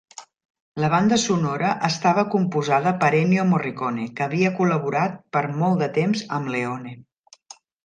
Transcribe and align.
La 0.83 0.87
banda 0.93 1.19
sonora 1.23 1.73
estava 1.89 2.23
composada 2.37 2.95
per 3.03 3.11
Ennio 3.19 3.45
Morricone, 3.51 4.07
que 4.17 4.25
havia 4.29 4.53
col·laborat 4.63 5.23
per 5.37 5.47
molt 5.63 5.85
de 5.85 5.93
temps 6.01 6.27
amb 6.41 6.53
Leone. 6.57 6.99